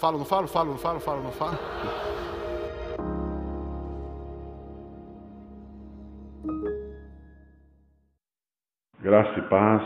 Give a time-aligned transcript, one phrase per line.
[0.00, 1.58] Falo, não falo, falo, não falo, falo, não falo.
[9.00, 9.82] Graça e paz,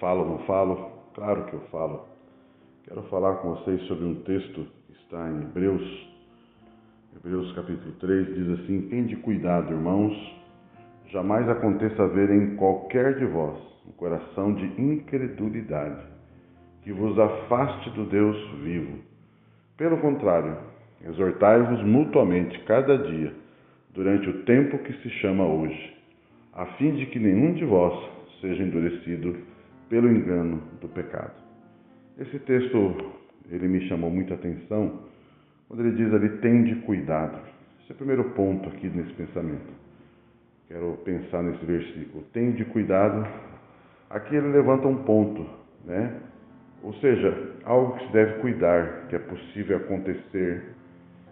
[0.00, 0.90] falo não falo?
[1.14, 2.06] Claro que eu falo.
[2.84, 6.08] Quero falar com vocês sobre um texto que está em Hebreus,
[7.16, 10.16] Hebreus capítulo 3, diz assim: Tende cuidado, irmãos,
[11.08, 16.02] jamais aconteça haver em qualquer de vós um coração de incredulidade,
[16.82, 19.11] que vos afaste do Deus vivo.
[19.76, 20.56] Pelo contrário,
[21.04, 23.32] exortai-vos mutuamente cada dia,
[23.94, 25.96] durante o tempo que se chama hoje,
[26.52, 27.92] a fim de que nenhum de vós
[28.40, 29.36] seja endurecido
[29.88, 31.34] pelo engano do pecado.
[32.18, 33.12] Esse texto
[33.50, 35.00] ele me chamou muita atenção
[35.68, 37.38] quando ele diz ali tende cuidado.
[37.80, 39.72] Esse é o primeiro ponto aqui nesse pensamento.
[40.68, 42.24] Quero pensar nesse versículo.
[42.32, 43.26] Tende cuidado.
[44.10, 45.46] Aqui ele levanta um ponto,
[45.84, 46.20] né?
[46.82, 47.32] Ou seja,
[47.64, 50.62] algo que se deve cuidar, que é possível acontecer.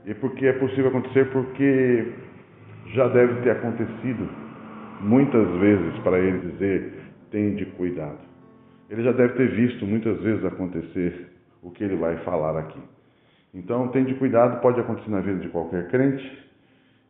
[0.06, 1.30] E por que é possível acontecer?
[1.30, 2.12] Porque
[2.94, 4.28] já deve ter acontecido
[5.00, 6.92] muitas vezes para ele dizer
[7.30, 8.18] tende cuidado.
[8.88, 11.28] Ele já deve ter visto muitas vezes acontecer
[11.62, 12.80] o que ele vai falar aqui.
[13.54, 16.48] Então, tende cuidado, pode acontecer na vida de qualquer crente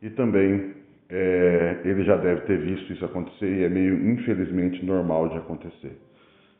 [0.01, 0.73] e também
[1.09, 5.97] é, ele já deve ter visto isso acontecer e é meio infelizmente normal de acontecer.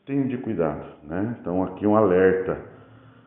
[0.06, 1.36] Tende cuidado, né?
[1.40, 2.58] Então, aqui um alerta.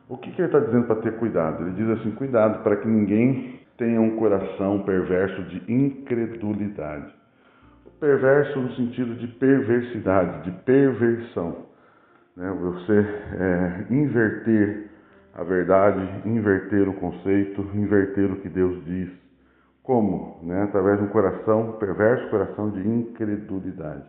[0.09, 1.63] O que, que ele está dizendo para ter cuidado?
[1.63, 7.13] Ele diz assim: cuidado para que ninguém tenha um coração perverso de incredulidade
[7.99, 11.65] perverso no sentido de perversidade, de perversão.
[12.35, 12.49] Né?
[12.61, 14.91] Você é, inverter
[15.33, 19.09] a verdade, inverter o conceito, inverter o que Deus diz.
[19.83, 20.39] Como?
[20.43, 20.63] Né?
[20.63, 24.03] Através de um coração, perverso coração de incredulidade.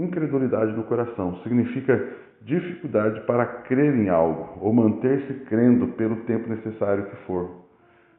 [0.00, 2.02] Incredulidade no coração significa
[2.40, 7.50] dificuldade para crer em algo ou manter-se crendo pelo tempo necessário que for.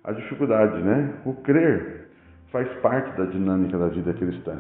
[0.04, 1.12] A dificuldade, né?
[1.26, 2.08] O crer
[2.52, 4.60] faz parte da dinâmica da vida cristã.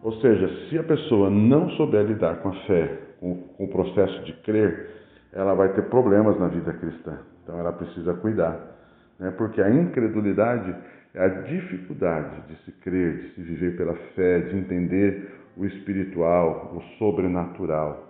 [0.00, 4.24] Ou seja, se a pessoa não souber lidar com a fé, com, com o processo
[4.24, 4.90] de crer,
[5.32, 7.18] ela vai ter problemas na vida cristã.
[7.42, 8.60] Então ela precisa cuidar.
[9.18, 9.32] Né?
[9.36, 10.72] Porque a incredulidade
[11.14, 16.72] é a dificuldade de se crer, de se viver pela fé, de entender o espiritual,
[16.74, 18.08] o sobrenatural.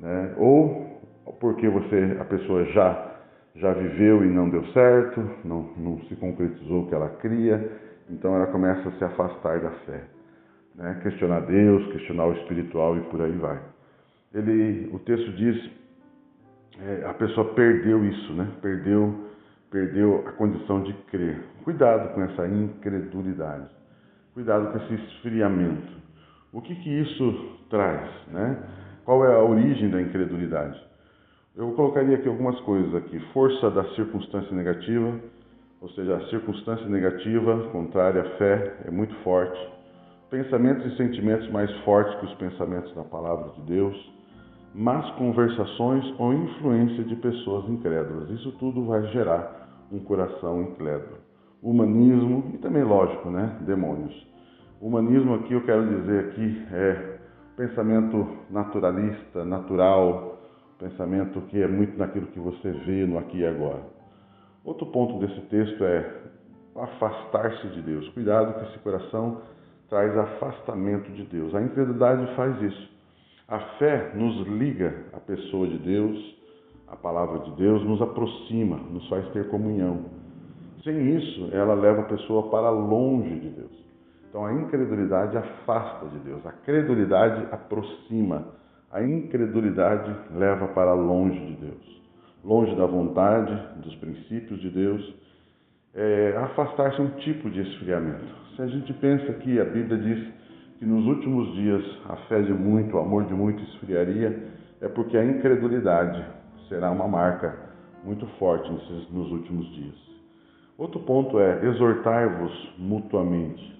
[0.00, 0.34] Né?
[0.38, 1.00] Ou
[1.40, 3.12] porque você, a pessoa já
[3.56, 7.72] já viveu e não deu certo, não, não se concretizou o que ela cria,
[8.10, 10.02] então ela começa a se afastar da fé
[10.76, 11.00] né?
[11.02, 13.60] questionar Deus, questionar o espiritual e por aí vai.
[14.34, 15.70] Ele, o texto diz,
[16.80, 18.52] é, a pessoa perdeu isso, né?
[18.60, 19.26] Perdeu,
[19.70, 21.42] perdeu a condição de crer.
[21.64, 23.68] Cuidado com essa incredulidade.
[24.34, 26.05] Cuidado com esse esfriamento.
[26.52, 28.62] O que que isso traz, né?
[29.04, 30.80] Qual é a origem da incredulidade?
[31.56, 33.18] Eu colocaria aqui algumas coisas aqui.
[33.32, 35.20] Força da circunstância negativa,
[35.80, 39.76] ou seja, a circunstância negativa contrária à fé é muito forte
[40.30, 44.12] pensamentos e sentimentos mais fortes que os pensamentos da palavra de Deus,
[44.74, 48.28] más conversações ou influência de pessoas incrédulas.
[48.30, 51.18] Isso tudo vai gerar um coração incrédulo.
[51.62, 54.26] Humanismo e também, lógico, né, demônios.
[54.80, 57.18] Humanismo aqui eu quero dizer aqui é
[57.56, 60.38] pensamento naturalista, natural,
[60.78, 63.82] pensamento que é muito naquilo que você vê no aqui e agora.
[64.62, 66.10] Outro ponto desse texto é
[66.76, 68.06] afastar-se de Deus.
[68.10, 69.40] Cuidado com esse coração
[69.88, 71.54] traz afastamento de Deus.
[71.54, 72.90] A incredulidade faz isso.
[73.48, 76.36] A fé nos liga à pessoa de Deus,
[76.88, 80.04] à palavra de Deus, nos aproxima, nos faz ter comunhão.
[80.84, 83.85] Sem isso, ela leva a pessoa para longe de Deus.
[84.36, 88.44] Então a incredulidade afasta de Deus, a credulidade aproxima,
[88.92, 92.02] a incredulidade leva para longe de Deus,
[92.44, 95.14] longe da vontade, dos princípios de Deus.
[95.94, 98.26] É, afastar-se um tipo de esfriamento.
[98.54, 100.28] Se a gente pensa que a Bíblia diz
[100.78, 104.38] que nos últimos dias a fé de muito, o amor de muito esfriaria,
[104.82, 106.22] é porque a incredulidade
[106.68, 107.56] será uma marca
[108.04, 109.96] muito forte nesses, nos últimos dias.
[110.76, 113.75] Outro ponto é exortar-vos mutuamente.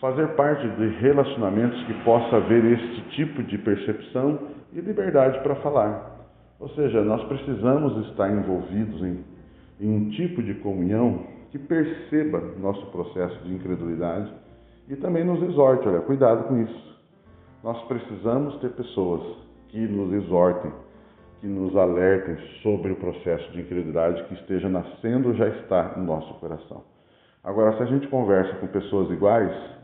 [0.00, 4.38] Fazer parte de relacionamentos que possa haver este tipo de percepção
[4.72, 6.16] e liberdade para falar.
[6.60, 9.24] Ou seja, nós precisamos estar envolvidos em,
[9.80, 14.30] em um tipo de comunhão que perceba nosso processo de incredulidade
[14.88, 16.96] e também nos exorte, olha, cuidado com isso.
[17.64, 19.22] Nós precisamos ter pessoas
[19.68, 20.72] que nos exortem,
[21.40, 26.04] que nos alertem sobre o processo de incredulidade que esteja nascendo ou já está no
[26.04, 26.84] nosso coração.
[27.42, 29.75] Agora, se a gente conversa com pessoas iguais,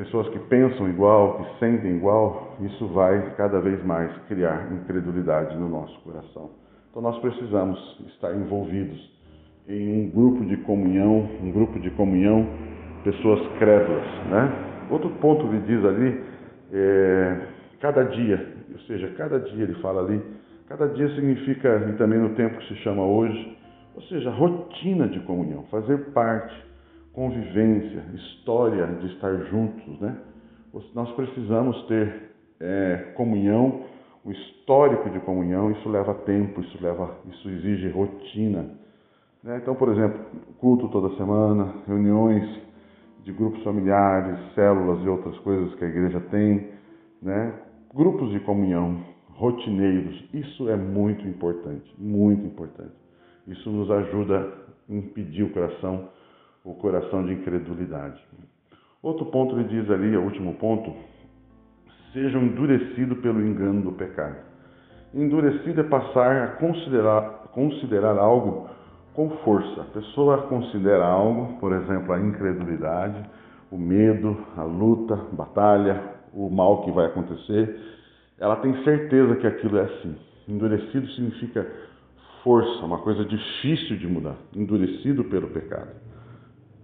[0.00, 5.68] pessoas que pensam igual, que sentem igual, isso vai cada vez mais criar incredulidade no
[5.68, 6.52] nosso coração.
[6.90, 8.98] Então nós precisamos estar envolvidos
[9.68, 12.46] em um grupo de comunhão, um grupo de comunhão,
[13.04, 14.86] pessoas crédulas, né?
[14.90, 16.24] Outro ponto que diz ali
[16.72, 17.40] é
[17.80, 20.22] cada dia, ou seja, cada dia ele fala ali,
[20.66, 23.58] cada dia significa e também no tempo que se chama hoje,
[23.94, 26.69] ou seja, rotina de comunhão, fazer parte,
[27.12, 30.16] convivência, história de estar juntos, né?
[30.94, 32.30] Nós precisamos ter
[32.60, 33.82] é, comunhão,
[34.24, 38.70] o histórico de comunhão, isso leva tempo, isso leva, isso exige rotina.
[39.42, 39.58] Né?
[39.62, 40.20] Então, por exemplo,
[40.58, 42.60] culto toda semana, reuniões
[43.24, 46.68] de grupos familiares, células e outras coisas que a igreja tem,
[47.22, 47.54] né?
[47.94, 52.92] grupos de comunhão rotineiros, isso é muito importante, muito importante.
[53.46, 54.52] Isso nos ajuda
[54.88, 56.08] a impedir o coração,
[56.64, 58.20] o coração de incredulidade.
[59.02, 60.94] Outro ponto ele diz ali, o último ponto,
[62.12, 64.36] sejam endurecidos pelo engano do pecado.
[65.14, 67.22] Endurecido é passar a considerar,
[67.52, 68.68] considerar algo
[69.14, 69.80] com força.
[69.80, 73.22] A pessoa considera algo, por exemplo, a incredulidade,
[73.70, 76.00] o medo, a luta, a batalha,
[76.32, 77.78] o mal que vai acontecer.
[78.38, 80.16] Ela tem certeza que aquilo é assim.
[80.48, 81.66] Endurecido significa
[82.42, 85.90] força, uma coisa difícil de mudar, endurecido pelo pecado.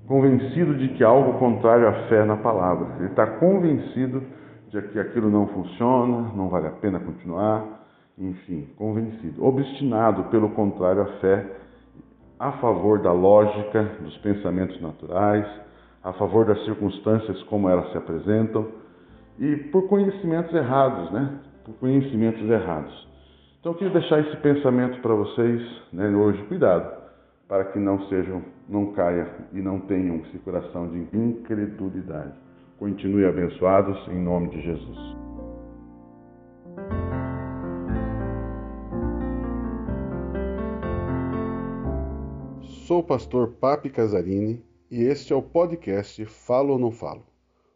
[0.06, 2.96] Convencido de que algo contrário à fé na palavra.
[2.98, 4.22] Ele está convencido
[4.68, 7.64] de que aquilo não funciona, não vale a pena continuar,
[8.18, 9.44] enfim, convencido.
[9.44, 11.46] Obstinado, pelo contrário, à fé,
[12.38, 15.46] a favor da lógica, dos pensamentos naturais,
[16.04, 18.68] a favor das circunstâncias como elas se apresentam
[19.38, 21.40] e por conhecimentos errados, né?
[21.64, 23.08] Por conhecimentos errados.
[23.58, 26.40] Então eu queria deixar esse pensamento para vocês né, hoje.
[26.44, 26.88] Cuidado,
[27.48, 32.34] para que não sejam, não caia e não tenham esse coração de incredulidade.
[32.78, 34.98] Continue abençoados em nome de Jesus.
[42.86, 47.26] Sou o pastor Papi Casarini e este é o podcast Falo ou Não Falo.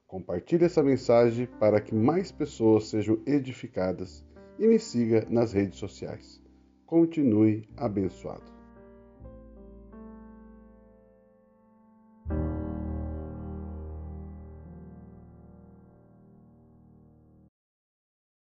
[0.07, 4.25] Compartilhe essa mensagem para que mais pessoas sejam edificadas
[4.59, 6.41] e me siga nas redes sociais.
[6.87, 8.60] Continue abençoado.